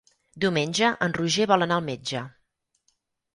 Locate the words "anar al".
1.67-1.85